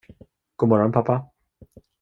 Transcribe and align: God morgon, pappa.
God 0.57 0.69
morgon, 0.69 0.91
pappa. 0.91 1.17